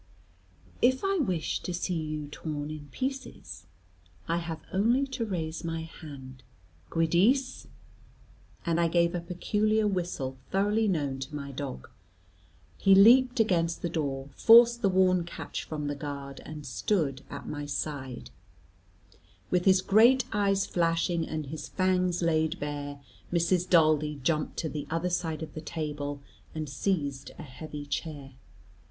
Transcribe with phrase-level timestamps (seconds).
[0.81, 3.67] "If I wish to see you torn in pieces,
[4.27, 6.41] I have only to raise my hand.
[6.89, 7.67] Giudice!"
[8.65, 11.87] And I gave a peculiar whistle thoroughly known to my dog.
[12.79, 17.47] He leaped against the door, forced the worn catch from the guard, and stood at
[17.47, 18.31] my side,
[19.51, 22.99] with his great eyes flashing and his fangs laid bare.
[23.31, 23.69] Mrs.
[23.69, 26.23] Daldy jumped to the other side of the table,
[26.55, 28.31] and seized a heavy chair.